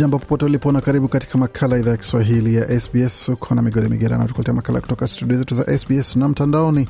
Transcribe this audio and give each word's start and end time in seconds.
Jambo 0.00 0.18
popote 0.18 0.44
ulipo 0.44 0.72
na 0.72 0.80
karibu 0.80 1.08
katika 1.08 1.38
makala 1.38 1.78
idhaa 1.78 1.90
ya 1.90 1.96
Kiswahili 1.96 2.54
ya 2.54 2.80
SBS. 2.80 3.28
Uko 3.28 3.54
na 3.54 3.62
migode 3.62 3.88
migerano, 3.88 4.24
tukuletea 4.26 4.54
makala 4.54 4.80
kutoka 4.80 5.08
studio 5.08 5.38
zetu 5.38 5.54
za 5.54 5.78
SBS 5.78 6.16
na 6.16 6.28
mtandaoni 6.28 6.88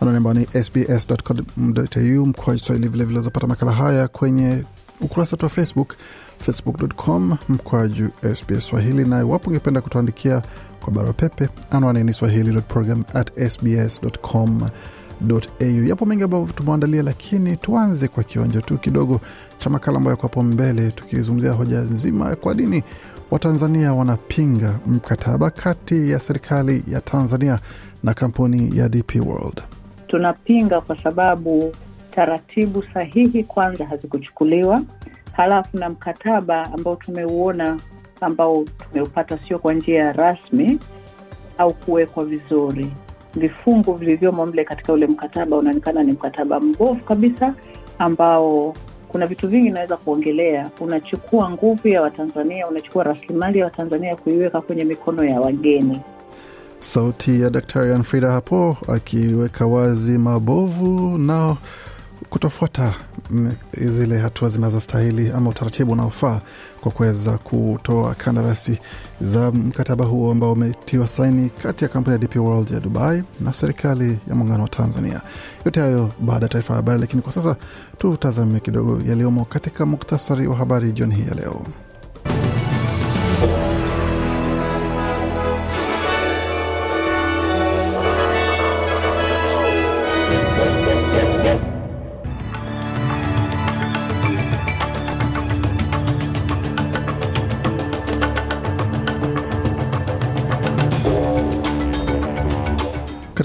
anwani 0.00 0.16
ambao 0.16 0.34
ni 0.34 0.46
sbs.com.au 0.64 2.26
mkoa 2.26 2.54
Kiswahili. 2.54 2.88
Vilevile 2.88 3.18
wazapata 3.18 3.46
makala 3.46 3.72
haya 3.72 4.08
kwenye 4.08 4.64
ukurasa 5.00 5.36
wetu 5.36 5.44
wa 5.46 5.50
Facebook, 5.50 5.94
facebook.com 6.38 7.36
mkwaju 7.48 8.08
SBS 8.34 8.66
Swahili, 8.66 9.04
na 9.04 9.20
iwapo 9.20 9.50
ungependa 9.50 9.80
kutuandikia 9.80 10.42
kwa 10.80 10.92
barua 10.92 11.12
pepe, 11.12 11.48
anwani 11.70 12.04
ni 12.04 12.12
swahili.program@sbs.com.au 12.14 14.99
au. 15.20 15.88
Yapo 15.88 16.06
mengi 16.06 16.22
ambayo 16.22 16.46
tumeandalia, 16.54 17.02
lakini 17.02 17.56
tuanze 17.56 18.08
kwa 18.08 18.22
kionjo 18.24 18.60
tu 18.60 18.78
kidogo 18.78 19.20
cha 19.58 19.70
makala 19.70 19.96
ambayo 19.98 20.16
yako 20.16 20.42
mbele, 20.42 20.90
tukizungumzia 20.90 21.52
hoja 21.52 21.78
nzima 21.78 22.36
kwa 22.36 22.54
nini 22.54 22.82
Watanzania 23.30 23.92
wanapinga 23.94 24.78
mkataba 24.86 25.50
kati 25.50 26.10
ya 26.10 26.18
serikali 26.18 26.84
ya 26.88 27.00
Tanzania 27.00 27.58
na 28.04 28.14
kampuni 28.14 28.78
ya 28.78 28.88
DP 28.88 29.14
World. 29.26 29.62
Tunapinga 30.06 30.80
kwa 30.80 31.02
sababu 31.02 31.72
taratibu 32.10 32.84
sahihi 32.94 33.44
kwanza 33.44 33.86
hazikuchukuliwa, 33.86 34.82
halafu 35.32 35.76
na 35.78 35.90
mkataba 35.90 36.72
ambao 36.72 36.96
tumeuona 36.96 37.80
ambao 38.20 38.64
tumeupata 38.64 39.38
sio 39.48 39.58
kwa 39.58 39.74
njia 39.74 40.12
rasmi 40.12 40.78
au 41.58 41.74
kuwekwa 41.74 42.24
vizuri. 42.24 42.92
Vifungu 43.36 43.92
vilivyomo 43.94 44.46
mle 44.46 44.64
katika 44.64 44.92
ule 44.92 45.06
mkataba 45.06 45.56
unaonekana 45.56 46.02
ni 46.02 46.12
mkataba 46.12 46.60
mbovu 46.60 47.04
kabisa, 47.04 47.54
ambao 47.98 48.74
kuna 49.08 49.26
vitu 49.26 49.48
vingi 49.48 49.66
inaweza 49.68 49.96
kuongelea. 49.96 50.70
Unachukua 50.80 51.50
nguvu 51.50 51.88
ya 51.88 52.02
Watanzania, 52.02 52.66
unachukua 52.68 53.04
rasilimali 53.04 53.58
ya 53.58 53.64
Watanzania 53.64 54.16
kuiweka 54.16 54.60
kwenye 54.60 54.84
mikono 54.84 55.24
ya 55.24 55.40
wageni. 55.40 56.00
Sauti 56.80 57.40
ya 57.42 57.50
Daktari 57.50 57.92
Anfrida 57.92 58.30
hapo 58.30 58.76
akiweka 58.88 59.66
wazi 59.66 60.18
mabovu 60.18 61.18
na 61.18 61.56
kutofuata 62.30 62.94
zile 63.76 64.18
hatua 64.18 64.48
zinazostahili 64.48 65.30
ama 65.30 65.50
utaratibu 65.50 65.92
unaofaa 65.92 66.40
kwa 66.80 66.92
kuweza 66.92 67.38
kutoa 67.38 68.14
kandarasi 68.14 68.78
za 69.20 69.50
mkataba 69.52 70.04
huo 70.04 70.32
ambao 70.32 70.52
umetiwa 70.52 71.08
saini 71.08 71.50
kati 71.62 71.84
ya 71.84 71.88
kampuni 71.88 72.12
ya 72.12 72.18
DP 72.18 72.36
World 72.36 72.70
ya 72.70 72.80
Dubai 72.80 73.22
na 73.40 73.52
serikali 73.52 74.18
ya 74.28 74.34
muungano 74.34 74.62
wa 74.62 74.68
Tanzania. 74.68 75.20
Yote 75.64 75.80
hayo 75.80 76.10
baada 76.20 76.44
ya 76.44 76.48
taarifa 76.48 76.72
ya 76.72 76.76
habari, 76.76 77.00
lakini 77.00 77.22
kwa 77.22 77.32
sasa 77.32 77.56
tutazame 77.98 78.60
kidogo 78.60 79.00
yaliyomo 79.08 79.44
katika 79.44 79.86
muktasari 79.86 80.46
wa 80.46 80.56
habari 80.56 80.92
jioni 80.92 81.14
hii 81.14 81.28
ya 81.28 81.34
leo. 81.34 81.60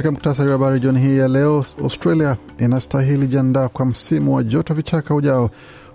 Katika 0.05 0.13
muktasari 0.17 0.49
wa 0.49 0.57
habari 0.57 0.79
jioni 0.79 0.99
hii 0.99 1.17
ya 1.17 1.27
leo, 1.27 1.65
Australia 1.83 2.37
inastahili 2.57 3.27
jiandaa 3.27 3.67
kwa 3.69 3.85
msimu 3.85 4.35
wa 4.35 4.43
joto 4.43 4.73
vichaka 4.73 5.15
ujao, 5.15 5.49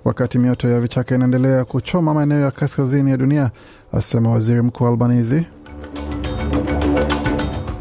wakati 0.04 0.38
mioto 0.38 0.68
ya 0.68 0.80
vichaka 0.80 1.14
inaendelea 1.14 1.64
kuchoma 1.64 2.14
maeneo 2.14 2.40
ya 2.40 2.50
kaskazini 2.50 3.10
ya 3.10 3.16
dunia, 3.16 3.50
asema 3.92 4.30
waziri 4.30 4.62
mkuu 4.62 4.86
Albanizi. 4.86 5.46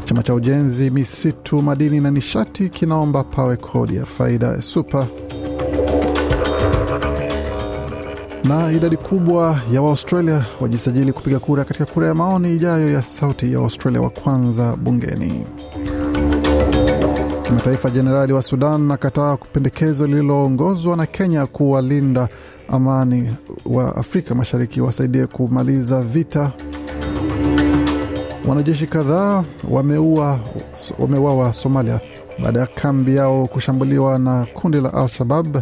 Chama 0.04 0.22
cha 0.22 0.34
ujenzi, 0.34 0.90
misitu, 0.90 1.62
madini 1.62 2.00
na 2.00 2.10
nishati 2.10 2.68
kinaomba 2.68 3.24
pawe 3.24 3.56
kodi 3.56 3.96
ya 3.96 4.06
faida 4.06 4.46
ya 4.46 4.62
super 4.62 5.06
na 8.44 8.72
idadi 8.72 8.96
kubwa 8.96 9.60
ya 9.72 9.82
Waaustralia 9.82 10.44
wajisajili 10.60 11.12
kupiga 11.12 11.38
kura 11.38 11.64
katika 11.64 11.86
kura 11.86 12.08
ya 12.08 12.14
maoni 12.14 12.54
ijayo 12.56 12.92
ya 12.92 13.02
sauti 13.02 13.52
ya 13.52 13.60
Waustralia 13.60 14.00
wa 14.00 14.10
kwanza 14.10 14.76
bungeni. 14.76 15.44
Kimataifa, 17.50 17.90
jenerali 17.90 18.32
wa 18.32 18.42
Sudan 18.42 18.90
akataa 18.90 19.36
pendekezo 19.36 20.06
lililoongozwa 20.06 20.96
na 20.96 21.06
Kenya 21.06 21.46
kuwalinda 21.46 22.28
amani 22.68 23.36
wa 23.66 23.96
Afrika 23.96 24.34
Mashariki 24.34 24.80
wasaidie 24.80 25.26
kumaliza 25.26 26.02
vita. 26.02 26.52
Wanajeshi 28.48 28.86
kadhaa 28.86 29.44
wameuawa 30.98 31.52
Somalia 31.52 32.00
baada 32.42 32.60
ya 32.60 32.66
kambi 32.66 33.16
yao 33.16 33.46
kushambuliwa 33.46 34.18
na 34.18 34.46
kundi 34.54 34.80
la 34.80 34.94
Al-Shabab. 34.94 35.56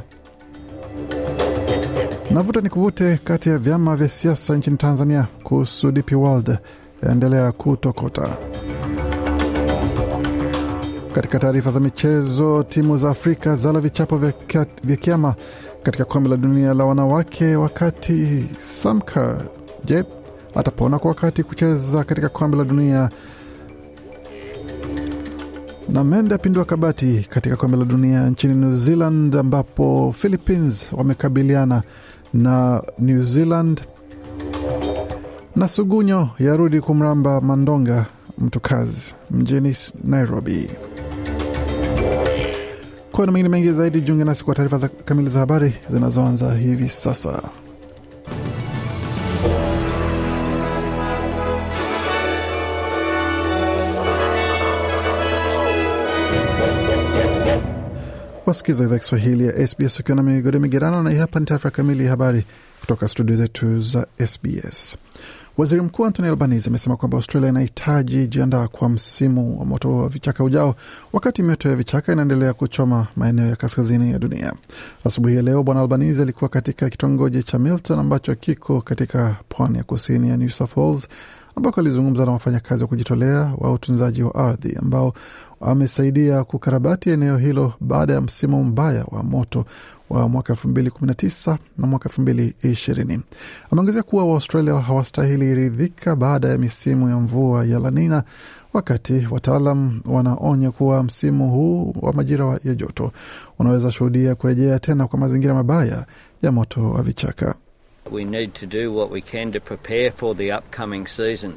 Navuta 2.30 2.60
ni 2.60 2.68
kuvute 2.68 3.18
kati 3.24 3.48
ya 3.48 3.58
vyama 3.58 3.96
vya 3.96 4.08
siasa 4.08 4.56
nchini 4.56 4.76
Tanzania 4.76 5.26
kuhusu 5.42 5.92
DP 5.92 6.12
World 6.12 6.58
yaendelea 7.02 7.52
kutokota. 7.52 8.28
Katika 11.14 11.38
taarifa 11.38 11.70
za 11.70 11.80
michezo, 11.80 12.62
timu 12.62 12.96
za 12.96 13.10
Afrika 13.10 13.56
zala 13.56 13.80
vichapo 13.80 14.18
vya 14.84 14.96
kiama 14.96 15.34
katika 15.82 16.04
kombe 16.04 16.28
la 16.30 16.36
dunia 16.36 16.74
la 16.74 16.84
wanawake, 16.84 17.56
wakati 17.56 18.46
Samka 18.58 19.36
je 19.84 20.04
atapona 20.54 20.98
kwa 20.98 21.08
wakati 21.08 21.42
kucheza 21.42 22.04
katika 22.04 22.28
kombe 22.28 22.56
la 22.56 22.64
dunia, 22.64 23.10
na 25.88 26.04
Mende 26.04 26.34
apindua 26.34 26.64
kabati 26.64 27.26
katika 27.30 27.56
kombe 27.56 27.76
la 27.76 27.84
dunia 27.84 28.30
nchini 28.30 28.54
New 28.54 28.74
Zealand, 28.74 29.36
ambapo 29.36 30.14
Philippines 30.18 30.92
wamekabiliana 30.92 31.82
na 32.34 32.82
New 32.98 33.22
Zealand, 33.22 33.80
na 35.56 35.68
Sugunyo 35.68 36.28
yarudi 36.38 36.80
kumramba 36.80 37.40
Mandonga 37.40 38.06
mtu 38.38 38.60
kazi 38.60 39.14
mjini 39.30 39.76
Nairobi. 40.04 40.70
Kwa 43.18 43.26
na 43.26 43.32
mengine 43.32 43.48
mengi 43.48 43.72
zaidi, 43.72 44.00
jiunge 44.00 44.24
nasi 44.24 44.44
kwa 44.44 44.54
taarifa 44.54 44.78
za 44.78 44.88
kamili 44.88 45.30
za 45.30 45.38
habari 45.38 45.74
zinazoanza 45.90 46.54
hivi 46.54 46.88
sasa. 46.88 47.42
Wasikiza 58.48 58.84
idhaa 58.84 58.98
Kiswahili 58.98 59.46
ya 59.46 59.66
SBS 59.68 60.00
ukiwa 60.00 60.16
na 60.16 60.22
migode 60.22 60.58
migerano, 60.58 61.02
na 61.02 61.14
hapa 61.14 61.40
ni 61.40 61.46
taarifa 61.46 61.70
kamili 61.70 62.04
ya 62.04 62.10
habari 62.10 62.44
kutoka 62.80 63.08
studio 63.08 63.36
zetu 63.36 63.80
za 63.80 64.06
SBS. 64.26 64.96
Waziri 65.58 65.80
Mkuu 65.82 66.04
Anthony 66.06 66.28
Albanese 66.28 66.68
amesema 66.68 66.96
kwamba 66.96 67.16
Australia 67.16 67.48
inahitaji 67.48 68.26
jiandaa 68.26 68.68
kwa 68.68 68.88
msimu 68.88 69.58
wa 69.60 69.64
moto 69.64 69.96
wa 69.96 70.08
vichaka 70.08 70.44
ujao, 70.44 70.74
wakati 71.12 71.42
mioto 71.42 71.68
ya 71.68 71.76
vichaka 71.76 72.12
inaendelea 72.12 72.52
kuchoma 72.52 73.06
maeneo 73.16 73.46
ya 73.46 73.56
kaskazini 73.56 74.12
ya 74.12 74.18
dunia. 74.18 74.52
Asubuhi 75.04 75.36
ya 75.36 75.42
leo, 75.42 75.62
Bwana 75.62 75.80
Albanese 75.80 76.22
alikuwa 76.22 76.48
katika 76.48 76.90
kitongoji 76.90 77.42
cha 77.42 77.58
Milton 77.58 77.98
ambacho 77.98 78.34
kiko 78.34 78.80
katika 78.80 79.36
pwani 79.48 79.78
ya 79.78 79.84
kusini 79.84 80.28
ya 80.28 80.36
New 80.36 80.48
South 80.48 80.76
Wales 80.76 81.08
ambako 81.58 81.80
alizungumza 81.80 82.26
na 82.26 82.32
wafanyakazi 82.32 82.82
wa 82.82 82.88
kujitolea 82.88 83.52
wa 83.58 83.72
utunzaji 83.72 84.22
wa 84.22 84.34
ardhi 84.34 84.76
ambao 84.76 85.12
amesaidia 85.60 86.44
kukarabati 86.44 87.10
eneo 87.10 87.36
hilo 87.36 87.72
baada 87.80 88.12
ya 88.14 88.20
msimu 88.20 88.64
mbaya 88.64 89.04
wa 89.08 89.22
moto 89.22 89.64
wa 90.10 90.28
mwaka 90.28 90.52
elfu 90.52 90.68
mbili 90.68 90.90
kumi 90.90 91.06
na 91.06 91.14
tisa 91.14 91.58
na 91.78 91.86
mwaka 91.86 92.08
elfu 92.08 92.20
mbili 92.20 92.54
ishirini. 92.62 93.20
Ameongezea 93.70 94.02
kuwa 94.02 94.24
Waaustralia 94.24 94.74
hawastahili 94.74 95.54
ridhika 95.54 96.16
baada 96.16 96.48
ya 96.48 96.58
misimu 96.58 97.08
ya 97.08 97.16
mvua 97.16 97.64
ya 97.64 97.78
Lanina, 97.78 98.22
wakati 98.72 99.26
wataalam 99.30 100.00
wanaonya 100.06 100.70
kuwa 100.70 101.02
msimu 101.02 101.50
huu 101.50 101.94
wa 102.02 102.12
majira 102.12 102.58
ya 102.64 102.74
joto 102.74 103.12
unaweza 103.58 103.90
shuhudia 103.90 104.34
kurejea 104.34 104.78
tena 104.78 105.06
kwa 105.06 105.18
mazingira 105.18 105.54
mabaya 105.54 106.06
ya 106.42 106.52
moto 106.52 106.90
wa 106.90 107.02
vichaka. 107.02 107.54
We 108.12 108.24
need 108.24 108.52
to 108.54 108.66
do 108.66 108.92
what 108.94 109.10
we 109.12 109.20
can 109.20 109.52
to 109.52 109.60
prepare 109.60 110.10
for 110.10 110.36
the 110.36 110.52
upcoming 110.54 111.06
season. 111.06 111.52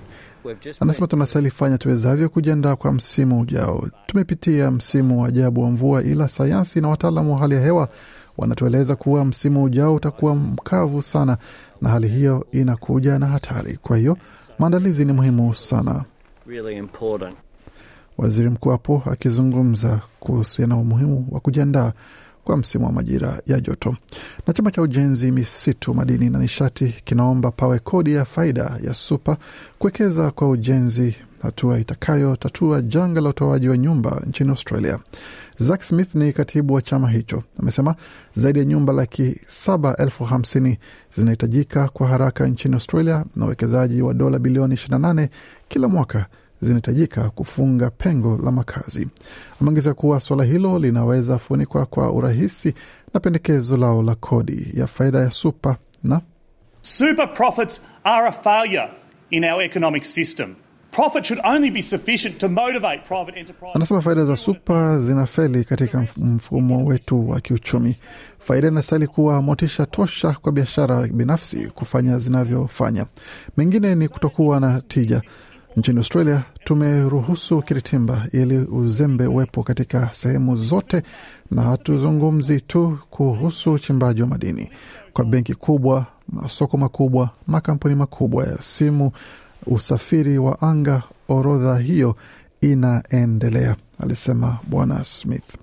Anasema 0.80 1.08
tunastahili 1.08 1.52
fanya 1.52 1.78
tuwezavyo 1.78 2.30
kujiandaa 2.30 2.76
kwa 2.76 2.94
msimu 2.94 3.40
ujao. 3.42 3.88
Tumepitia 4.06 4.72
msimu 4.72 5.22
wa 5.22 5.28
ajabu 5.28 5.64
wa 5.64 5.72
mvua, 5.72 6.04
ila 6.04 6.28
sayansi 6.28 6.82
na 6.82 6.90
wataalamu 6.90 7.34
wa 7.34 7.40
hali 7.40 7.56
ya 7.56 7.62
hewa 7.62 7.90
wanatueleza 8.38 8.96
kuwa 8.96 9.26
msimu 9.26 9.64
ujao 9.64 9.94
utakuwa 9.96 10.36
mkavu 10.36 11.02
sana, 11.02 11.38
na 11.82 11.90
hali 11.90 12.08
hiyo 12.08 12.48
inakuja 12.52 13.20
na 13.20 13.26
hatari. 13.28 13.78
Kwa 13.82 13.98
hiyo 13.98 14.18
maandalizi 14.60 15.06
ni 15.06 15.14
muhimu 15.14 15.56
sana. 15.56 16.06
really. 16.48 16.88
Waziri 18.18 18.50
mkuu 18.50 18.70
hapo 18.70 19.04
akizungumza 19.12 20.02
kuhusiana 20.20 20.76
na 20.76 20.82
umuhimu 20.82 21.28
wa 21.32 21.40
kujiandaa 21.40 21.94
kwa 22.44 22.58
msimu 22.58 22.86
wa 22.86 22.92
majira 22.92 23.42
ya 23.48 23.60
joto. 23.60 23.96
Na 24.48 24.54
chama 24.54 24.72
cha 24.72 24.82
ujenzi, 24.82 25.32
misitu, 25.32 25.94
madini 25.94 26.30
na 26.30 26.40
nishati 26.40 26.96
kinaomba 27.06 27.52
pawe 27.52 27.80
kodi 27.80 28.14
ya 28.14 28.26
faida 28.26 28.78
ya 28.84 28.94
super 28.94 29.38
kuwekeza 29.80 30.32
kwa 30.32 30.50
ujenzi, 30.50 31.16
hatua 31.42 31.80
itakayotatua 31.80 32.82
janga 32.82 33.22
la 33.22 33.30
utoaji 33.30 33.70
wa 33.70 33.78
nyumba 33.78 34.22
nchini 34.28 34.50
Australia. 34.50 35.00
Zack 35.58 35.82
Smith 35.82 36.16
ni 36.16 36.34
katibu 36.34 36.74
wa 36.74 36.82
chama 36.82 37.10
hicho, 37.10 37.44
amesema 37.60 37.96
zaidi 38.34 38.60
ya 38.60 38.66
nyumba 38.66 38.94
laki 38.94 39.42
saba 39.48 39.96
elfu 39.98 40.24
hamsini 40.24 40.80
zinahitajika 41.16 41.88
kwa 41.90 42.08
haraka 42.08 42.48
nchini 42.48 42.74
Australia 42.74 43.26
na 43.36 43.46
uwekezaji 43.46 44.02
wa 44.02 44.14
dola 44.14 44.40
bilioni 44.40 44.76
28 44.76 45.28
kila 45.68 45.88
mwaka 45.88 46.26
zinahitajika 46.62 47.30
kufunga 47.30 47.90
pengo 47.90 48.40
la 48.44 48.52
makazi. 48.52 49.08
Ameongeza 49.62 49.94
kuwa 49.94 50.20
suala 50.20 50.44
hilo 50.44 50.80
linaweza 50.80 51.38
funikwa 51.38 51.86
kwa 51.86 52.12
urahisi 52.12 52.74
na 53.14 53.20
pendekezo 53.20 53.78
lao 53.78 54.04
la 54.04 54.16
kodi 54.16 54.68
ya 54.74 54.88
faida 54.88 55.20
ya 55.20 55.32
supa 55.32 55.78
na 56.04 56.22
Super 56.82 57.34
profits 57.34 57.82
are 58.04 58.28
a 58.28 58.32
failure 58.32 58.90
in 59.30 59.44
our 59.44 59.62
economic 59.62 60.04
system. 60.04 60.56
Profit 60.92 61.26
should 61.26 61.42
only 61.46 61.70
be 61.72 61.82
sufficient 61.82 62.38
to 62.40 62.50
motivate 62.50 63.06
private 63.08 63.40
enterprise. 63.40 63.72
Anasema 63.76 64.02
faida 64.02 64.26
za 64.26 64.36
supa 64.36 65.00
zinafeli 65.00 65.64
katika 65.64 66.06
mfumo 66.18 66.86
wetu 66.86 67.30
wa 67.30 67.42
kiuchumi. 67.42 67.96
Faida 68.40 68.68
inastahili 68.68 69.08
kuwa 69.08 69.42
motisha 69.42 69.86
tosha 69.86 70.32
kwa 70.42 70.52
biashara 70.52 71.08
binafsi 71.08 71.66
kufanya 71.70 72.20
zinavyofanya. 72.20 73.06
Mengine 73.58 73.96
ni 73.96 74.08
kutokuwa 74.08 74.60
na 74.60 74.82
tija. 74.82 75.22
Nchini 75.76 75.98
Australia 75.98 76.44
tumeruhusu 76.64 77.62
kiritimba 77.62 78.28
ili 78.32 78.58
uzembe 78.58 79.28
uwepo 79.28 79.64
katika 79.64 80.10
sehemu 80.14 80.56
zote, 80.56 81.04
na 81.52 81.62
hatuzungumzi 81.62 82.62
tu 82.62 82.98
kuhusu 83.10 83.72
uchimbaji 83.74 84.22
wa 84.22 84.28
madini. 84.28 84.72
Kwa 85.14 85.26
benki 85.26 85.54
kubwa, 85.56 86.06
masoko 86.30 86.78
makubwa, 86.78 87.30
makampuni 87.48 87.96
makubwa 87.96 88.46
ya 88.48 88.58
simu, 88.62 89.12
usafiri 89.68 90.38
wa 90.38 90.62
anga, 90.62 91.04
orodha 91.28 91.78
hiyo 91.78 92.16
inaendelea, 92.62 93.76
alisema 94.00 94.58
Bwana 94.68 95.04
Smith. 95.04 95.56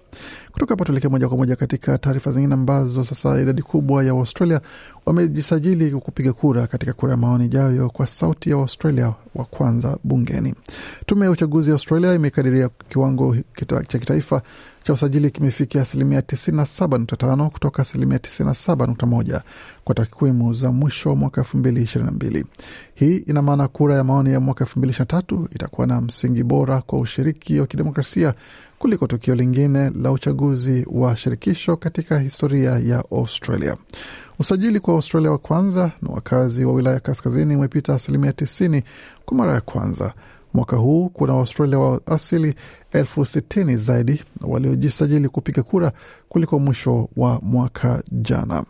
Kutoka 0.52 0.72
hapo 0.72 0.84
tuelekea 0.84 1.10
moja 1.10 1.28
kwa 1.28 1.36
moja 1.36 1.56
katika 1.56 1.98
taarifa 1.98 2.30
zingine 2.30 2.54
ambazo 2.54 3.04
sasa 3.04 3.40
idadi 3.40 3.62
kubwa 3.62 4.04
ya 4.04 4.14
Waustralia 4.14 4.60
wamejisajili 5.06 5.90
kupiga 5.90 6.32
kura 6.32 6.66
katika 6.66 6.92
kura 6.92 7.12
ya 7.12 7.16
maoni 7.16 7.44
ijayo 7.44 7.90
kwa 7.90 8.06
sauti 8.06 8.50
ya 8.50 8.56
Waustralia 8.56 9.12
wa 9.34 9.44
kwanza 9.44 9.98
bungeni. 10.04 10.54
Tume 11.06 11.24
ya 11.24 11.30
uchaguzi 11.30 11.70
ya 11.70 11.74
Australia 11.74 12.14
imekadiria 12.14 12.68
kiwango 12.88 13.36
kita, 13.54 13.84
cha 13.84 13.98
kitaifa 13.98 14.42
cha 14.82 14.92
usajili 14.92 15.30
kimefikia 15.30 15.82
asilimia 15.82 16.20
97.5 16.20 17.48
kutoka 17.48 17.82
asilimia 17.82 18.18
97.1 18.18 19.40
kwa 19.84 19.94
takwimu 19.94 20.52
za 20.54 20.72
mwisho 20.72 21.08
wa 21.10 21.16
mwaka 21.16 21.40
2022. 21.42 22.44
Hii 22.94 23.16
ina 23.16 23.42
maana 23.42 23.68
kura 23.68 23.96
ya 23.96 24.04
maoni 24.04 24.32
ya 24.32 24.40
mwaka 24.40 24.64
2023 24.64 25.44
itakuwa 25.54 25.86
na 25.86 26.00
msingi 26.00 26.42
bora 26.42 26.80
kwa 26.82 26.98
ushiriki 26.98 27.60
wa 27.60 27.66
kidemokrasia 27.66 28.34
kuliko 28.78 29.06
tukio 29.06 29.34
lingine 29.34 29.90
la 29.90 30.12
uchaguzi 30.12 30.37
wa 30.90 31.16
shirikisho 31.16 31.76
katika 31.76 32.18
historia 32.18 32.70
ya 32.70 33.04
Australia. 33.12 33.76
Usajili 34.38 34.80
kwa 34.80 34.94
Australia 34.94 35.30
wa 35.30 35.38
kwanza 35.38 35.92
na 36.02 36.10
wakazi 36.10 36.64
wa 36.64 36.72
wilaya 36.72 37.00
kaskazini 37.00 37.56
umepita 37.56 37.94
asilimia 37.94 38.30
90 38.30 38.82
kwa 39.24 39.36
mara 39.36 39.54
ya 39.54 39.60
kwanza. 39.60 40.12
Mwaka 40.54 40.76
huu 40.76 41.08
kuna 41.08 41.34
Waustralia 41.34 41.78
wa 41.78 42.00
asili 42.06 42.54
elfu 42.92 43.26
sitini 43.26 43.76
zaidi 43.76 44.24
waliojisajili 44.40 45.28
kupiga 45.28 45.62
kura 45.62 45.92
kuliko 46.28 46.58
mwisho 46.58 47.08
wa 47.16 47.40
mwaka 47.42 48.02
jana. 48.12 48.64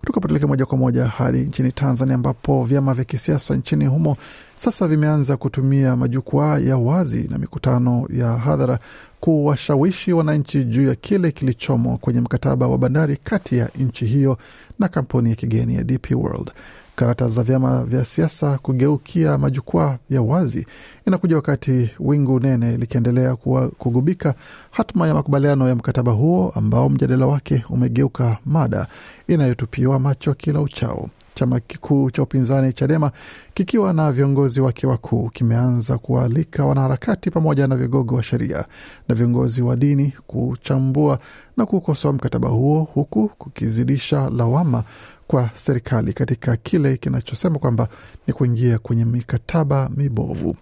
Kutoka 0.00 0.20
patuleke 0.20 0.46
moja 0.46 0.66
kwa 0.66 0.78
moja 0.78 1.04
hadi 1.06 1.38
nchini 1.38 1.72
Tanzania, 1.72 2.14
ambapo 2.14 2.64
vyama 2.64 2.94
vya 2.94 3.04
kisiasa 3.04 3.56
nchini 3.56 3.86
humo 3.86 4.16
sasa 4.56 4.88
vimeanza 4.88 5.36
kutumia 5.36 5.96
majukwaa 5.96 6.58
ya 6.58 6.76
wazi 6.76 7.28
na 7.30 7.38
mikutano 7.38 8.08
ya 8.12 8.32
hadhara 8.32 8.78
kuwashawishi 9.20 10.12
wananchi 10.12 10.64
juu 10.64 10.88
ya 10.88 10.94
kile 10.94 11.30
kilichomo 11.32 11.98
kwenye 11.98 12.20
mkataba 12.20 12.68
wa 12.68 12.78
bandari 12.78 13.16
kati 13.16 13.58
ya 13.58 13.70
nchi 13.78 14.06
hiyo 14.06 14.38
na 14.78 14.88
kampuni 14.88 15.30
ya 15.30 15.36
kigeni 15.36 15.74
ya 15.74 15.84
DP 15.84 16.10
World. 16.10 16.50
Karata 16.96 17.28
za 17.28 17.42
vyama 17.42 17.84
vya 17.84 18.04
siasa 18.04 18.58
kugeukia 18.58 19.38
majukwaa 19.38 19.98
ya 20.10 20.22
wazi 20.22 20.66
inakuja 21.06 21.36
wakati 21.36 21.90
wingu 22.00 22.40
nene 22.40 22.76
likiendelea 22.76 23.36
kugubika 23.78 24.34
hatma 24.70 25.08
ya 25.08 25.14
makubaliano 25.14 25.68
ya 25.68 25.74
mkataba 25.74 26.12
huo 26.12 26.52
ambao 26.54 26.88
mjadala 26.88 27.26
wake 27.26 27.64
umegeuka 27.70 28.36
mada 28.46 28.86
inayotupiwa 29.28 30.00
macho 30.00 30.34
kila 30.34 30.60
uchao. 30.60 31.08
Chama 31.34 31.60
kikuu 31.60 32.10
cha 32.10 32.22
upinzani 32.22 32.72
Chadema 32.72 33.10
kikiwa 33.54 33.92
na 33.92 34.12
viongozi 34.12 34.60
wake 34.60 34.86
wakuu 34.86 35.28
kimeanza 35.28 35.98
kuwaalika 35.98 36.64
wanaharakati 36.64 37.30
pamoja 37.30 37.66
na 37.66 37.76
vigogo 37.76 38.14
wa 38.14 38.22
sheria 38.22 38.64
na 39.08 39.14
viongozi 39.14 39.62
wa 39.62 39.76
dini 39.76 40.12
kuchambua 40.26 41.18
na 41.56 41.66
kukosoa 41.66 42.12
mkataba 42.12 42.48
huo 42.48 42.88
huku 42.94 43.28
kukizidisha 43.38 44.30
lawama 44.30 44.84
kwa 45.26 45.50
serikali 45.54 46.12
katika 46.12 46.56
kile 46.56 46.96
kinachosema 46.96 47.58
kwamba 47.58 47.88
ni 48.26 48.32
kuingia 48.34 48.78
kwenye 48.78 49.04
mikataba 49.04 49.90
mibovu. 49.96 50.56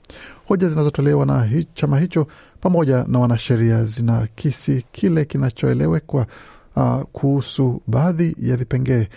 Hoja 0.48 0.68
zinazotolewa 0.68 1.26
na 1.26 1.48
chama 1.74 2.00
hicho 2.00 2.26
pamoja 2.60 3.04
na 3.08 3.18
wanasheria 3.18 3.84
zinakisi 3.84 4.84
kile 4.92 5.24
kinachoelewekwa 5.24 6.26
uh, 6.76 7.02
kuhusu 7.12 7.82
baadhi 7.86 8.36
ya 8.40 8.56
vipengee 8.56 9.08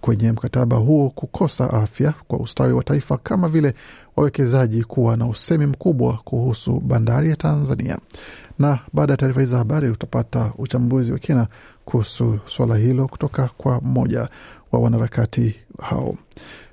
kwenye 0.00 0.32
mkataba 0.32 0.76
huo 0.76 1.10
kukosa 1.10 1.70
afya 1.70 2.14
kwa 2.28 2.38
ustawi 2.38 2.72
wa 2.72 2.82
taifa 2.84 3.16
kama 3.18 3.48
vile 3.48 3.74
wawekezaji 4.16 4.84
kuwa 4.84 5.16
na 5.16 5.26
usemi 5.26 5.66
mkubwa 5.66 6.18
kuhusu 6.24 6.80
bandari 6.80 7.30
ya 7.30 7.36
Tanzania. 7.36 7.98
Na 8.58 8.78
baada 8.92 9.12
ya 9.12 9.16
taarifa 9.16 9.40
hizi 9.40 9.52
za 9.52 9.58
habari 9.58 9.90
utapata 9.90 10.52
uchambuzi 10.58 11.12
wa 11.12 11.18
kina 11.18 11.46
kuhusu 11.84 12.38
suala 12.46 12.76
hilo 12.76 13.08
kutoka 13.08 13.50
kwa 13.56 13.80
mmoja 13.80 14.28
wa 14.72 14.80
wanaharakati 14.80 15.54
hao. 15.82 16.14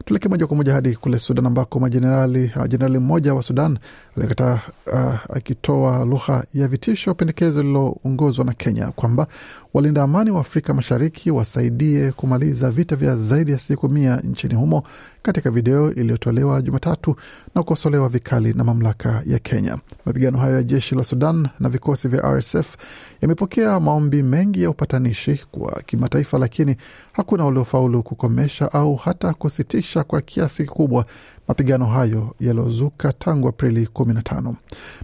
Tuelekee 0.10 0.30
moja 0.30 0.48
kwa 0.48 0.58
moja 0.58 0.74
hadi 0.74 0.96
kule 0.96 1.20
Sudan 1.20 1.46
ambako 1.46 1.80
majenerali 1.80 2.52
jenerali 2.68 3.00
mmoja 3.00 3.34
wa 3.34 3.44
Sudan 3.44 3.80
alikataa 4.18 4.60
uh, 4.94 5.36
akitoa 5.38 6.06
lugha 6.06 6.44
ya 6.54 6.68
vitisho 6.68 7.14
pendekezo 7.14 7.62
lililoongozwa 7.62 8.46
na 8.46 8.54
Kenya 8.54 8.92
kwamba 8.92 9.28
walinda 9.74 10.04
amani 10.04 10.32
wa 10.32 10.42
Afrika 10.42 10.74
Mashariki 10.74 11.32
wasaidie 11.32 12.12
kumaliza 12.12 12.72
vita 12.72 12.96
vya 12.96 13.16
zaidi 13.16 13.52
ya 13.52 13.60
siku 13.60 13.90
mia 13.90 14.16
nchini 14.18 14.54
humo, 14.56 14.84
katika 15.22 15.52
video 15.52 15.94
iliyotolewa 15.94 16.62
Jumatatu 16.62 17.16
na 17.56 17.62
kukosolewa 17.64 18.10
vikali 18.10 18.54
na 18.54 18.64
mamlaka 18.64 19.24
ya 19.26 19.40
Kenya. 19.40 19.78
Mapigano 20.06 20.38
hayo 20.38 20.56
ya 20.56 20.64
jeshi 20.64 20.96
la 20.96 21.04
Sudan 21.04 21.48
na 21.60 21.70
vikosi 21.70 22.08
vya 22.08 22.22
RSF 22.34 22.76
yamepokea 23.22 23.80
maombi 23.80 24.24
mengi 24.24 24.64
ya 24.64 24.70
upatanishi 24.70 25.46
kwa 25.52 25.82
kimataifa, 25.86 26.38
lakini 26.40 26.76
hakuna 27.14 27.46
waliofaulu 27.46 28.04
kukomesha 28.04 28.72
au 28.74 28.96
hata 28.96 29.34
kusitisha 29.34 29.99
kwa 30.04 30.22
kiasi 30.22 30.64
kikubwa 30.64 31.06
mapigano 31.48 31.86
hayo 31.86 32.36
yaliyozuka 32.40 33.14
tangu 33.14 33.48
Aprili 33.48 33.86
15. 33.94 34.54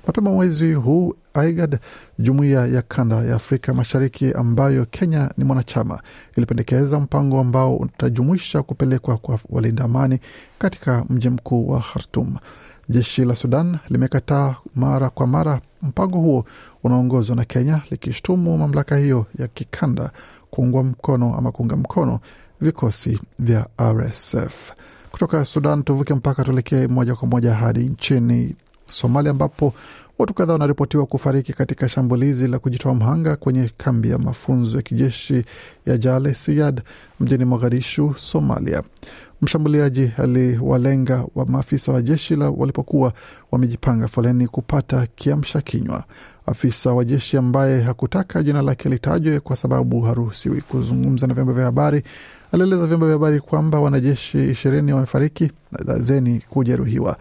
Mapema 0.07 0.31
mwezi 0.31 0.73
huu 0.73 1.13
IGAD, 1.49 1.79
jumuiya 2.19 2.65
ya 2.67 2.81
kanda 2.81 3.15
ya 3.15 3.35
Afrika 3.35 3.73
Mashariki 3.73 4.31
ambayo 4.31 4.85
Kenya 4.85 5.31
ni 5.37 5.43
mwanachama, 5.43 6.01
ilipendekeza 6.37 6.99
mpango 6.99 7.39
ambao 7.39 7.75
utajumuisha 7.77 8.63
kupelekwa 8.63 9.17
kwa 9.17 9.39
walinda 9.49 9.83
amani 9.83 10.19
katika 10.59 11.05
mji 11.09 11.29
mkuu 11.29 11.69
wa 11.69 11.79
Khartum. 11.79 12.35
Jeshi 12.89 13.25
la 13.25 13.35
Sudan 13.35 13.77
limekataa 13.89 14.55
mara 14.75 15.09
kwa 15.09 15.27
mara 15.27 15.61
mpango 15.81 16.17
huo 16.19 16.45
unaoongozwa 16.83 17.35
na 17.35 17.45
Kenya, 17.45 17.81
likishtumu 17.91 18.57
mamlaka 18.57 18.97
hiyo 18.97 19.25
ya 19.39 19.47
kikanda 19.47 20.11
kuungwa 20.51 20.83
mkono 20.83 21.35
ama 21.37 21.51
kuunga 21.51 21.75
mkono 21.77 22.19
vikosi 22.62 23.19
vya 23.39 23.67
RSF. 23.81 24.71
Kutoka 25.12 25.45
Sudan 25.45 25.83
tuvuke 25.83 26.13
mpaka 26.13 26.43
tuelekee 26.43 26.88
moja 26.88 27.15
kwa 27.15 27.27
moja 27.27 27.53
hadi 27.55 27.79
nchini 27.79 28.55
Somalia 28.88 29.31
ambapo 29.31 29.74
watu 30.19 30.34
kadhaa 30.34 30.53
wanaripotiwa 30.53 31.05
kufariki 31.05 31.53
katika 31.53 31.89
shambulizi 31.89 32.48
la 32.48 32.60
kujitoa 32.60 32.93
mhanga 32.95 33.36
kwenye 33.36 33.72
kambi 33.77 34.10
ya 34.10 34.17
mafunzo 34.17 34.77
ya 34.77 34.84
kijeshi 34.84 35.43
ya 35.86 35.98
Jale 35.98 36.34
Siyad 36.34 36.81
mjini 37.19 37.45
Mogadishu, 37.45 38.13
Somalia. 38.17 38.84
Mshambuliaji 39.41 40.12
aliwalenga 40.17 41.25
wa 41.36 41.45
maafisa 41.45 41.91
wa 41.91 42.01
jeshi 42.01 42.36
la 42.36 42.50
walipokuwa 42.50 43.13
wamejipanga 43.51 44.07
foleni 44.07 44.48
kupata 44.48 45.07
kiamsha 45.15 45.62
kinywa. 45.62 46.03
Afisa 46.45 46.93
wa 46.93 47.05
jeshi 47.05 47.38
ambaye 47.38 47.81
hakutaka 47.81 48.43
jina 48.43 48.62
lake 48.62 48.89
litajwe 48.89 49.39
kwa 49.39 49.55
sababu 49.55 50.01
haruhusiwi 50.01 50.62
kuzungumza 50.62 51.27
na 51.27 51.34
vyombo 51.34 51.53
vya 51.53 51.65
habari 51.65 52.03
alieleza 52.51 52.88
vyombo 52.88 53.05
vya 53.05 53.13
habari 53.13 53.39
kwamba 53.39 53.79
wanajeshi 53.79 54.38
ishirini 54.51 54.93
wamefariki 54.93 55.51
na 55.72 55.84
dazeni 55.86 56.41
kujeruhiwa. 56.50 57.17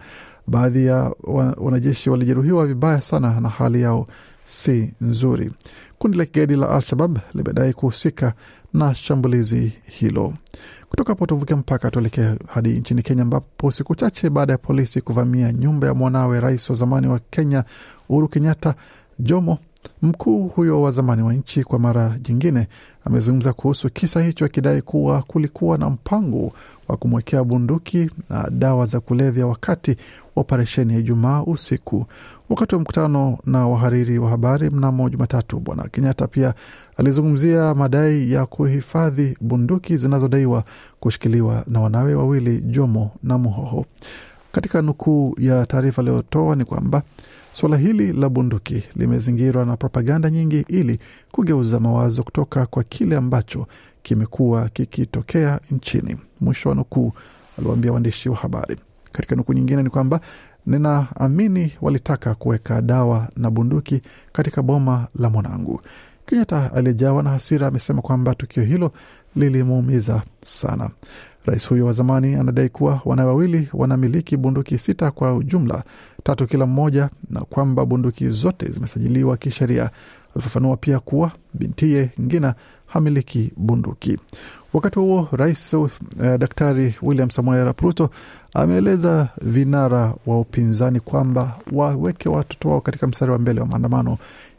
Baadhi 0.47 0.85
ya 0.85 1.11
wanajeshi 1.57 2.09
walijeruhiwa 2.09 2.67
vibaya 2.67 3.01
sana 3.01 3.39
na 3.39 3.49
hali 3.49 3.81
yao 3.81 4.07
si 4.43 4.93
nzuri. 5.01 5.51
Kundi 5.97 6.17
la 6.17 6.25
kigaidi 6.25 6.55
la 6.55 6.69
Al-Shabab 6.69 7.17
limedai 7.33 7.73
kuhusika 7.73 8.33
na 8.73 8.95
shambulizi 8.95 9.73
hilo. 9.87 10.33
Kutoka 10.89 11.11
hapo 11.11 11.25
tuvuke 11.25 11.55
mpaka 11.55 11.91
tuelekee 11.91 12.35
hadi 12.47 12.69
nchini 12.69 13.01
Kenya, 13.01 13.21
ambapo 13.21 13.71
siku 13.71 13.95
chache 13.95 14.29
baada 14.29 14.53
ya 14.53 14.57
polisi 14.57 15.01
kuvamia 15.01 15.51
nyumba 15.53 15.87
ya 15.87 15.93
mwanawe 15.93 16.39
rais 16.39 16.69
wa 16.69 16.75
zamani 16.75 17.07
wa 17.07 17.19
Kenya 17.19 17.63
Uhuru 18.09 18.27
Kenyatta, 18.27 18.75
Jomo 19.19 19.57
Mkuu 20.01 20.47
huyo 20.47 20.81
wa 20.81 20.91
zamani 20.91 21.21
wa 21.21 21.33
nchi 21.33 21.63
kwa 21.63 21.79
mara 21.79 22.15
jingine 22.21 22.67
amezungumza 23.05 23.53
kuhusu 23.53 23.89
kisa 23.89 24.21
hicho, 24.21 24.45
akidai 24.45 24.81
kuwa 24.81 25.21
kulikuwa 25.21 25.77
na 25.77 25.89
mpango 25.89 26.51
wa 26.87 26.97
kumwekea 26.97 27.43
bunduki 27.43 28.09
na 28.29 28.49
dawa 28.51 28.85
za 28.85 28.99
kulevya 28.99 29.47
wakati 29.47 29.91
wa 29.91 30.41
operesheni 30.41 30.93
ya 30.93 30.99
Ijumaa 30.99 31.41
usiku. 31.43 32.05
Wakati 32.49 32.75
wa 32.75 32.81
mkutano 32.81 33.37
na 33.45 33.67
wahariri 33.67 34.19
wa 34.19 34.29
habari 34.29 34.69
mnamo 34.69 35.09
Jumatatu, 35.09 35.59
Bwana 35.59 35.83
Kenyatta 35.83 36.27
pia 36.27 36.53
alizungumzia 36.97 37.75
madai 37.75 38.31
ya 38.31 38.45
kuhifadhi 38.45 39.37
bunduki 39.41 39.97
zinazodaiwa 39.97 40.63
kushikiliwa 40.99 41.63
na 41.67 41.81
wanawe 41.81 42.15
wawili 42.15 42.61
Jomo 42.61 43.11
na 43.23 43.37
Muhoho. 43.37 43.85
Katika 44.51 44.81
nukuu 44.81 45.35
ya 45.39 45.65
taarifa 45.65 46.01
aliyotoa 46.01 46.55
ni 46.55 46.65
kwamba 46.65 47.01
suala 47.55 47.77
hili 47.77 48.13
la 48.13 48.29
bunduki 48.29 48.83
limezingirwa 48.95 49.65
na 49.65 49.77
propaganda 49.77 50.29
nyingi 50.29 50.65
ili 50.67 50.99
kugeuza 51.31 51.79
mawazo 51.79 52.23
kutoka 52.23 52.65
kwa 52.65 52.83
kile 52.83 53.15
ambacho 53.15 53.67
kimekuwa 54.03 54.69
kikitokea 54.69 55.59
nchini. 55.71 56.17
Mwisho 56.41 56.69
wa 56.69 56.75
nukuu, 56.75 57.13
aliwaambia 57.57 57.91
waandishi 57.91 58.29
wa 58.29 58.35
habari. 58.35 58.77
Katika 59.11 59.35
nukuu 59.35 59.53
nyingine 59.53 59.83
ni 59.83 59.89
kwamba 59.89 60.19
ninaamini 60.65 61.71
walitaka 61.81 62.35
kuweka 62.35 62.81
dawa 62.81 63.27
na 63.37 63.49
bunduki 63.51 64.01
katika 64.31 64.61
boma 64.61 65.07
la 65.19 65.29
mwanangu. 65.29 65.81
Kenyatta 66.25 66.73
aliyejawa 66.73 67.23
na 67.23 67.29
hasira 67.29 67.67
amesema 67.67 68.01
kwamba 68.01 68.35
tukio 68.35 68.63
hilo 68.63 68.91
lilimuumiza 69.35 70.21
sana. 70.41 70.89
Rais 71.45 71.67
huyo 71.69 71.85
wa 71.85 71.91
zamani 71.93 72.35
anadai 72.35 72.69
kuwa 72.69 73.01
wanawe 73.05 73.29
wawili 73.29 73.69
wanamiliki 73.73 74.37
bunduki 74.37 74.77
sita 74.77 75.11
kwa 75.11 75.35
ujumla, 75.35 75.83
tatu 76.23 76.47
kila 76.47 76.65
mmoja, 76.65 77.09
na 77.29 77.41
kwamba 77.41 77.85
bunduki 77.85 78.27
zote 78.29 78.71
zimesajiliwa 78.71 79.37
kisheria. 79.37 79.89
Alifafanua 80.35 80.77
pia 80.77 80.99
kuwa 80.99 81.31
bintiye 81.53 82.09
Ngina 82.21 82.55
hamiliki 82.85 83.51
bunduki. 83.57 84.17
Wakati 84.73 84.99
huo 84.99 85.27
rais 85.31 85.73
uh, 85.73 85.89
Daktari 86.19 86.95
William 87.01 87.29
Samoei 87.29 87.59
Arap 87.61 87.81
Ruto 87.81 88.09
ameeleza 88.53 89.29
vinara 89.41 90.13
wa 90.25 90.39
upinzani 90.39 90.99
kwamba 90.99 91.55
waweke 91.71 92.29
watoto 92.29 92.69
wao 92.69 92.81
katika 92.81 93.07
mstari 93.07 93.31
wa 93.31 93.39
mbele 93.39 93.59
wa 93.61 93.67
maandamano 93.67 94.17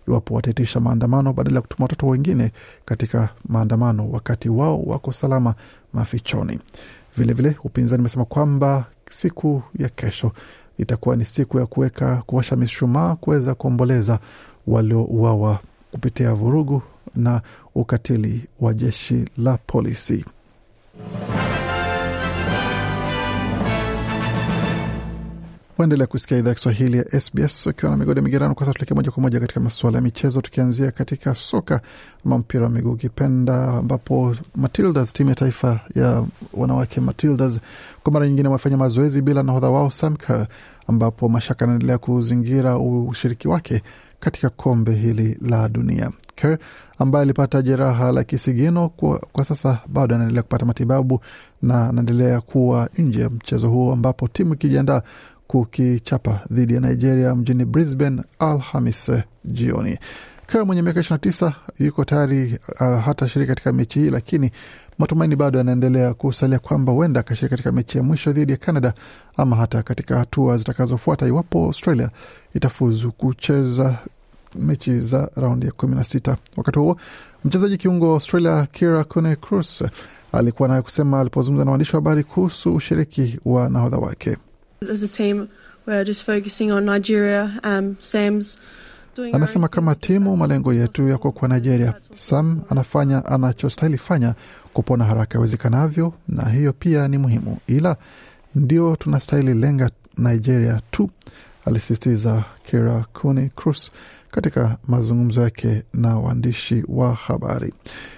iwapo 0.09 0.35
wataitisha 0.35 0.81
maandamano 0.81 1.33
badala 1.33 1.57
ya 1.57 1.61
kutuma 1.63 1.85
watoto 1.85 2.07
wengine 2.07 2.53
katika 2.85 3.29
maandamano 3.49 4.11
wakati 4.11 4.49
wao 4.49 4.83
wako 4.83 5.13
salama 5.13 5.55
mafichoni. 5.93 6.61
Vilevile 7.17 7.49
vile, 7.49 7.61
upinzani 7.65 8.01
umesema 8.01 8.25
kwamba 8.25 8.85
siku 9.11 9.63
ya 9.79 9.89
kesho 9.89 10.33
itakuwa 10.79 11.17
ni 11.17 11.25
siku 11.25 11.59
ya 11.59 11.67
kuweka 11.67 12.23
kuwasha 12.27 12.57
mishumaa 12.57 13.15
kuweza 13.15 13.55
kuomboleza 13.55 14.19
waliouawa 14.67 15.59
kupitia 15.91 16.35
vurugu 16.35 16.83
na 17.15 17.41
ukatili 17.75 18.45
wa 18.61 18.75
jeshi 18.75 19.25
la 19.39 19.59
polisi. 19.67 20.25
Waendelea 25.79 26.07
kusikia 26.07 26.37
idhaa 26.39 26.55
Kiswahili 26.55 26.99
ya 26.99 27.21
SBS 27.21 27.67
ukiwa 27.67 27.91
na 27.91 27.97
migodi 27.97 28.21
migerano. 28.21 28.55
Kwa 28.55 28.67
sasa 28.67 28.75
tuelekea 28.75 28.95
moja 28.95 29.11
kwa 29.11 29.23
moja 29.23 29.41
katika 29.41 29.61
masuala 29.61 29.99
ya 29.99 30.03
michezo, 30.03 30.41
tukianzia 30.41 30.91
katika 30.91 31.35
soka 31.35 31.81
ama 32.27 32.39
mpira 32.39 32.65
wa 32.65 32.71
miguu 32.71 32.91
ukipenda, 32.93 33.69
ambapo 33.73 34.37
Matildas, 34.55 35.13
timu 35.13 35.29
ya 35.31 35.37
taifa 35.37 35.81
ya 35.95 36.25
wanawake 36.53 37.01
Matildas, 37.01 37.61
kwa 38.03 38.13
mara 38.13 38.27
nyingine 38.29 38.49
wamefanya 38.49 38.77
mazoezi 38.77 39.23
bila 39.23 39.43
nahodha 39.43 39.69
wao 39.71 39.91
Sam 39.91 40.17
Kerr, 40.17 40.47
ambapo 40.87 41.29
mashaka 41.29 41.65
anaendelea 41.65 41.99
kuzingira 41.99 42.79
ushiriki 42.79 43.49
wake 43.49 43.83
katika 44.21 44.51
kombe 44.51 44.95
hili 44.95 45.39
la 45.41 45.69
dunia. 45.69 46.11
Kerr 46.35 46.59
ambaye 46.99 47.23
alipata 47.23 47.63
jeraha 47.63 48.13
la 48.13 48.25
kisigino 48.25 48.89
kwa, 48.89 49.19
kwa 49.19 49.45
sasa 49.45 49.79
bado 49.87 50.15
anaendelea 50.15 50.43
kupata 50.43 50.67
matibabu 50.67 51.21
na 51.63 51.89
anaendelea 51.89 52.41
kuwa 52.41 52.89
nje 52.99 53.21
ya 53.21 53.31
mchezo 53.31 53.69
huo, 53.69 53.93
ambapo 53.93 54.29
timu 54.29 54.55
ikijiandaa 54.55 55.03
kukichapa 55.47 56.41
dhidi 56.51 56.75
ya 56.75 56.81
Nigeria 56.81 57.35
mjini 57.35 57.65
Brisbane 57.65 58.23
Alhamis 58.39 59.11
jioni. 59.45 59.99
Kerr 60.47 60.67
mwenye 60.67 60.83
miaka 60.83 61.01
29 61.01 61.53
yuko 61.79 62.05
tayari 62.05 62.59
uh, 62.81 63.01
hata 63.05 63.29
shiriki 63.29 63.49
katika 63.49 63.73
mechi 63.73 63.99
hii, 64.01 64.11
lakini 64.11 64.51
matumaini 64.99 65.37
bado 65.37 65.59
yanaendelea 65.59 66.15
kusalia 66.15 66.59
kwamba 66.59 66.93
huenda 66.93 67.21
akashiriki 67.21 67.51
katika 67.51 67.73
mechi 67.73 67.99
ya 67.99 68.05
mwisho 68.05 68.33
dhidi 68.33 68.53
ya 68.53 68.59
Canada 68.59 68.95
ama 69.37 69.57
hata 69.57 69.83
katika 69.83 70.19
hatua 70.19 70.57
zitakazofuata 70.57 71.27
iwapo 71.27 71.65
Australia 71.65 72.11
itafuzu 72.55 73.13
kucheza 73.13 73.99
mechi 74.59 75.01
za 75.01 75.31
raundi 75.37 75.67
ya 75.67 75.73
kumi 75.73 75.95
na 75.97 76.05
sita. 76.05 76.37
Wakati 76.57 76.79
huo 76.79 76.97
mchezaji 77.45 77.77
kiungo 77.77 78.09
wa 78.09 78.15
Australia 78.15 78.67
Kira 78.73 79.05
Kone 79.05 79.37
Cruz 79.37 79.83
alikuwa 80.33 80.69
naye 80.69 80.83
kusema 80.83 81.21
alipozungumza 81.21 81.65
na 81.65 81.71
waandishi 81.71 81.97
wa 81.97 82.03
habari 82.03 82.25
kuhusu 82.25 82.75
ushiriki 82.75 83.41
wa 83.45 83.69
nahodha 83.69 83.97
wake. 83.99 84.37
As 84.91 85.03
a 85.03 85.09
team, 85.09 85.49
we're 85.87 86.05
just 86.05 86.25
focusing 86.25 86.71
on 86.73 86.85
Nigeria. 86.85 87.61
Um, 87.65 87.97
Sam's 88.01 88.59
Anasema 89.33 89.69
kama 89.69 89.95
timu 89.95 90.37
malengo 90.37 90.73
yetu 90.75 91.09
yako 91.09 91.33
kwa 91.33 91.49
Nigeria. 91.49 91.95
Sam 92.15 92.61
anafanya 92.69 93.27
anachostahili 93.27 93.99
fanya 93.99 94.35
kupona 94.73 95.05
haraka 95.05 95.39
iwezekanavyo, 95.39 96.13
na 96.29 96.49
hiyo 96.49 96.73
pia 96.73 97.09
ni 97.09 97.19
muhimu, 97.19 97.59
ila 97.67 97.97
ndio 98.55 98.97
tunastahili 98.97 99.55
lenga 99.55 99.91
Nigeria 100.19 100.81
tu, 100.91 101.11
alisisitiza 101.65 102.45
Kira 102.65 103.05
Kuni 103.13 103.49
Cruz 103.49 103.91
katika 104.31 104.77
mazungumzo 104.89 105.43
yake 105.43 105.83
na 105.95 106.19
waandishi 106.19 106.85
wa 106.89 107.15
habari. 107.15 107.75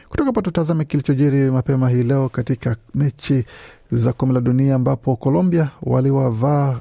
Kutoka 0.09 0.27
hapo 0.29 0.43
tutazame 0.43 0.85
kilichojiri 0.85 1.51
mapema 1.51 1.89
hii 1.91 2.03
leo 2.03 2.29
katika 2.29 2.77
mechi 2.95 3.45
za 3.91 4.13
kombe 4.13 4.35
la 4.35 4.41
dunia 4.41 4.75
ambapo 4.75 5.17
Colombia 5.17 5.71
waliwavaa 5.83 6.81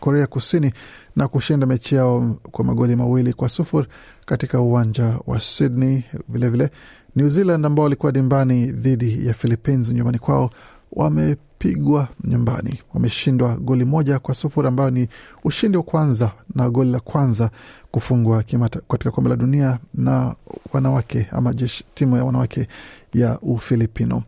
Korea 0.00 0.26
Kusini 0.26 0.72
na 1.16 1.28
kushinda 1.28 1.66
mechi 1.66 1.94
yao 1.94 2.36
kwa 2.50 2.64
magoli 2.64 2.96
mawili 2.96 3.32
kwa 3.32 3.48
sufuri 3.48 3.86
katika 4.26 4.60
uwanja 4.60 5.18
wa 5.26 5.40
Sydney. 5.40 6.02
Vilevile 6.28 6.70
New 7.16 7.28
Zealand 7.28 7.66
ambao 7.66 7.82
walikuwa 7.82 8.12
dimbani 8.12 8.66
dhidi 8.66 9.26
ya 9.26 9.34
Philippines 9.34 9.90
nyumbani 9.92 10.18
kwao 10.18 10.50
wamepigwa 10.92 12.08
nyumbani, 12.24 12.80
wameshindwa 12.94 13.56
goli 13.56 13.84
moja 13.84 14.18
kwa 14.18 14.34
sufuri 14.34 14.68
ambayo 14.68 14.90
ni 14.90 15.08
ushindi 15.44 15.76
wa 15.76 15.82
kwanza 15.82 16.32
na 16.54 16.70
goli 16.70 16.90
la 16.90 17.00
kwanza 17.00 17.50
kufungwa 17.90 18.42
kimata 18.42 18.80
katika 18.88 19.10
kombe 19.10 19.30
la 19.30 19.36
dunia 19.36 19.78
na 19.94 20.34
wanawake 20.72 21.26
ama 21.30 21.52
jeshi, 21.54 21.84
timu 21.94 22.16
ya 22.16 22.24
wanawake 22.24 22.68
ya 23.14 23.38
Ufilipino, 23.40 24.22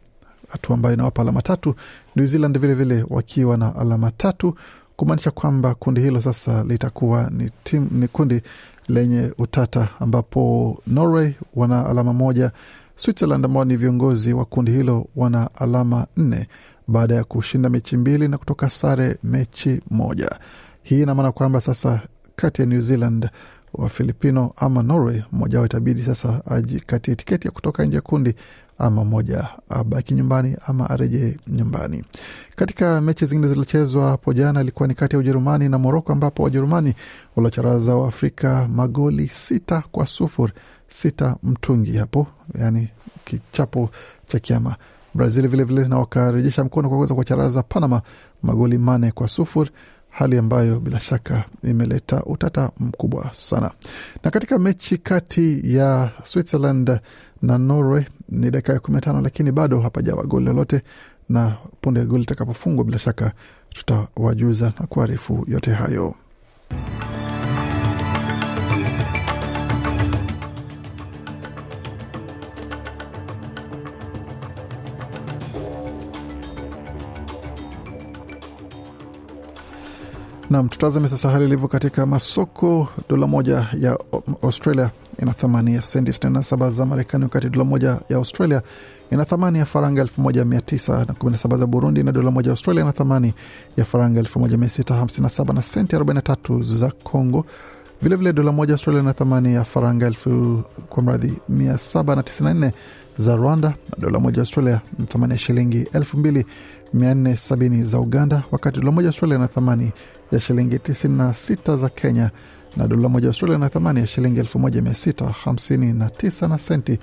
hatua 0.48 0.74
ambayo 0.74 0.94
inawapa 0.94 1.22
alama 1.22 1.42
tatu. 1.42 1.74
New 2.16 2.26
Zealand 2.26 2.58
vilevile 2.58 2.94
vile 2.94 3.06
wakiwa 3.10 3.56
na 3.56 3.76
alama 3.76 4.10
tatu 4.10 4.54
kumaanisha 4.96 5.30
kwamba 5.30 5.74
kundi 5.74 6.00
hilo 6.00 6.20
sasa 6.22 6.64
litakuwa 6.64 7.30
ni, 7.30 7.50
tim, 7.64 7.88
ni 7.90 8.08
kundi 8.08 8.42
lenye 8.88 9.32
utata 9.38 9.88
ambapo 10.00 10.78
Norway 10.86 11.32
wana 11.54 11.86
alama 11.86 12.12
moja, 12.12 12.50
Switzerland 12.96 13.44
ambao 13.44 13.64
ni 13.64 13.76
viongozi 13.76 14.32
wa 14.32 14.44
kundi 14.44 14.72
hilo 14.72 15.06
wana 15.16 15.50
alama 15.54 16.06
nne 16.16 16.48
baada 16.88 17.14
ya 17.14 17.24
kushinda 17.24 17.68
mechi 17.70 17.96
mbili 17.96 18.28
na 18.28 18.38
kutoka 18.38 18.70
sare 18.70 19.16
mechi 19.24 19.80
moja. 19.90 20.30
Hii 20.82 21.02
ina 21.02 21.14
maana 21.14 21.32
kwamba 21.32 21.60
sasa 21.60 22.00
kati 22.36 22.62
ya 22.62 22.66
New 22.68 22.80
Zealand 22.80 23.28
wa 23.78 23.88
Filipino 23.88 24.52
ama 24.56 24.82
Norway, 24.82 25.22
mmoja 25.32 25.58
wao 25.58 25.66
itabidi 25.66 26.02
sasa 26.02 26.42
ajikatie 26.46 27.14
tiketi 27.16 27.48
ya 27.48 27.52
kutoka 27.52 27.84
nje 27.84 27.96
ya 27.96 28.02
kundi, 28.02 28.34
ama 28.78 29.04
mmoja 29.04 29.48
abaki 29.68 30.14
nyumbani 30.14 30.56
ama 30.66 30.90
arejee 30.90 31.36
nyumbani. 31.48 32.04
Katika 32.56 33.00
mechi 33.00 33.26
zingine 33.26 33.48
zilizochezwa 33.48 34.08
hapo 34.10 34.32
jana, 34.32 34.60
ilikuwa 34.60 34.88
ni 34.88 34.94
kati 34.94 35.16
ya 35.16 35.20
Ujerumani 35.20 35.68
na 35.68 35.78
Moroko, 35.78 36.12
ambapo 36.12 36.42
Wajerumani 36.42 36.94
waliocharaza 37.36 37.94
wa 37.96 38.08
Afrika 38.08 38.68
magoli 38.68 39.28
sita 39.28 39.82
kwa 39.92 40.06
sufuri, 40.06 40.52
sita 40.88 41.36
mtungi 41.42 41.96
hapo, 41.96 42.26
yani 42.58 42.88
kichapo 43.24 43.90
cha 44.26 44.38
kiama. 44.38 44.76
Brazil 45.14 45.48
vilevile 45.48 45.88
na 45.88 45.98
wakarejesha 45.98 46.64
mkono 46.64 46.88
kwa 46.88 46.96
kuweza 46.98 47.14
kuwacharaza 47.14 47.62
Panama 47.62 48.02
magoli 48.42 48.78
mane 48.78 49.10
kwa 49.12 49.28
sufuri 49.28 49.70
hali 50.18 50.38
ambayo 50.38 50.80
bila 50.80 51.00
shaka 51.00 51.44
imeleta 51.64 52.22
utata 52.24 52.70
mkubwa 52.80 53.28
sana. 53.32 53.70
Na 54.24 54.30
katika 54.30 54.58
mechi 54.58 54.98
kati 54.98 55.76
ya 55.76 56.10
Switzerland 56.24 57.00
na 57.42 57.58
Norway 57.58 58.04
ni 58.28 58.50
dakika 58.50 58.72
ya 58.72 58.80
kumi 58.80 58.94
na 58.94 59.00
tano, 59.00 59.20
lakini 59.20 59.52
bado 59.52 59.80
hapajawa 59.80 60.24
goli 60.24 60.46
lolote, 60.46 60.82
na 61.28 61.56
punde 61.80 62.04
goli 62.04 62.20
litakapofungwa 62.20 62.84
bila 62.84 62.98
shaka 62.98 63.32
tutawajuza 63.70 64.72
na 64.80 64.86
kuarifu 64.86 65.44
yote 65.48 65.70
hayo. 65.72 66.14
Nam, 80.50 80.68
tutazame 80.68 81.08
sasa 81.08 81.30
hali 81.30 81.44
ilivyo 81.44 81.68
katika 81.68 82.06
masoko. 82.06 82.88
Dola 83.08 83.26
moja 83.26 83.66
ya 83.80 83.98
Australia 84.42 84.90
ina 85.22 85.32
thamani 85.32 85.74
ya 85.74 85.82
senti 85.82 86.10
67 86.10 86.70
za 86.70 86.86
Marekani, 86.86 87.24
wakati 87.24 87.48
dola 87.48 87.64
moja 87.64 87.88
ya 88.08 88.16
Australia 88.16 88.62
ina 89.10 89.24
thamani 89.24 89.58
ya 89.58 89.64
faranga 89.66 90.02
1917 90.04 91.58
za 91.58 91.66
Burundi, 91.66 92.02
na 92.02 92.12
dola 92.12 92.30
moja 92.30 92.48
ya 92.48 92.52
Australia 92.52 92.82
ina 92.82 92.92
thamani 92.92 93.34
ya 93.76 93.84
faranga 93.84 94.20
1657 94.20 95.52
na 95.54 95.62
senti 95.62 95.96
43 95.96 96.62
za 96.62 96.90
Congo. 96.90 97.46
Vilevile 98.02 98.32
dola 98.32 98.52
moja 98.52 98.72
Australia 98.74 99.02
ina 99.02 99.12
thamani 99.12 99.54
ya 99.54 99.64
faranga 99.64 100.06
elfu 100.06 100.62
kwa 100.88 101.02
mradhi 101.02 101.32
794 101.50 102.70
za 103.18 103.36
Rwanda, 103.36 103.68
na 103.68 103.74
dola 103.98 104.18
moja 104.20 104.38
Australia 104.40 104.80
na 104.98 105.06
thamani 105.06 105.32
ya 105.32 105.38
shilingi 105.38 105.82
2470 105.84 107.82
za 107.84 108.00
Uganda, 108.00 108.42
wakati 108.50 108.80
dola 108.80 108.92
moja 108.92 109.08
Australia 109.08 109.38
na 109.38 109.48
thamani 109.48 109.92
ya 110.32 110.40
shilingi 110.40 110.76
96 110.76 111.76
za 111.76 111.88
Kenya, 111.88 112.30
na 112.76 112.88
dola 112.88 113.08
moja 113.08 113.26
Australia 113.28 113.58
na 113.58 113.68
thamani 113.68 114.00
ya 114.00 114.06
shilingi 114.06 114.40
1659 114.40 116.48
na 116.48 116.58
senti 116.58 116.98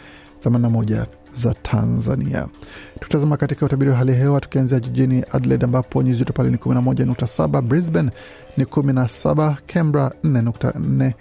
81 0.45 1.05
za 1.33 1.53
Tanzania. 1.53 2.47
Tukitazama 2.99 3.37
katika 3.37 3.65
utabiri 3.65 3.91
wa 3.91 3.97
hali 3.97 4.11
ya 4.11 4.17
hewa, 4.17 4.41
tukianzia 4.41 4.79
jijini 4.79 5.23
Adelaide 5.31 5.65
ambapo 5.65 6.03
nyuzi 6.03 6.19
joto 6.19 6.33
pale 6.33 6.49
ni 6.49 6.57
11.7, 6.57 7.61
Brisbane 7.61 8.11
ni 8.57 8.63
17, 8.65 9.55
Canberra 9.73 10.11
4.4, 10.23 11.13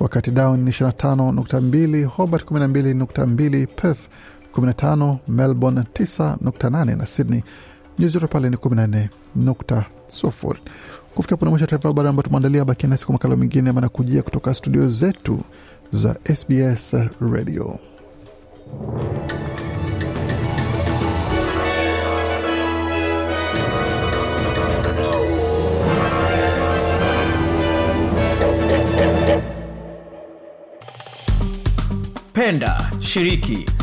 wakati 0.00 0.30
Darwin 0.30 0.60
ni 0.64 0.70
25.2, 0.70 2.04
Hobart 2.04 2.50
12.2, 2.50 3.66
Perth 3.66 4.08
15, 4.52 5.16
Melbourne 5.28 5.80
9.8 5.94 6.96
na 6.96 7.06
Sydney 7.06 7.42
nyuzi 7.98 8.14
joto 8.14 8.28
pale 8.28 8.50
ni 8.50 8.56
14.0. 8.56 10.54
Kufikia 11.14 11.36
puna 11.36 11.50
mwisho 11.50 11.66
taarifa 11.66 11.88
habari 11.88 12.08
ambayo 12.08 12.22
tumeandalia. 12.22 12.64
Bakia 12.64 12.88
nasi 12.88 13.06
kwa 13.06 13.12
makala 13.12 13.36
mengine 13.36 13.72
manakujia 13.72 14.22
kutoka 14.22 14.54
studio 14.54 14.88
zetu 14.90 15.40
za 15.90 16.16
SBS 16.34 16.94
Radio. 17.32 17.78
Penda, 32.32 32.90
shiriki, 33.00 33.66